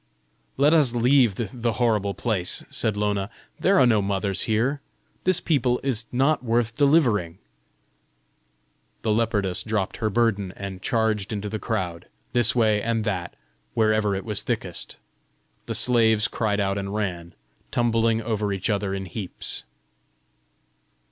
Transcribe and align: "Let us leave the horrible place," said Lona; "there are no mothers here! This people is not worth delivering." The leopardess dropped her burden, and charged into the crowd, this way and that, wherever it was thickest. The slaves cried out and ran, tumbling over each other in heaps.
"Let 0.57 0.73
us 0.73 0.95
leave 0.95 1.35
the 1.35 1.73
horrible 1.73 2.15
place," 2.15 2.63
said 2.71 2.97
Lona; 2.97 3.29
"there 3.59 3.77
are 3.79 3.85
no 3.85 4.01
mothers 4.01 4.41
here! 4.49 4.81
This 5.25 5.39
people 5.39 5.79
is 5.83 6.07
not 6.11 6.43
worth 6.43 6.75
delivering." 6.75 7.37
The 9.03 9.11
leopardess 9.11 9.61
dropped 9.61 9.97
her 9.97 10.09
burden, 10.09 10.53
and 10.55 10.81
charged 10.81 11.31
into 11.31 11.49
the 11.49 11.59
crowd, 11.59 12.07
this 12.33 12.55
way 12.55 12.81
and 12.81 13.03
that, 13.03 13.35
wherever 13.75 14.15
it 14.15 14.25
was 14.25 14.41
thickest. 14.41 14.95
The 15.67 15.75
slaves 15.75 16.27
cried 16.27 16.59
out 16.59 16.79
and 16.79 16.95
ran, 16.95 17.35
tumbling 17.69 18.23
over 18.23 18.51
each 18.51 18.71
other 18.71 18.95
in 18.95 19.05
heaps. 19.05 19.65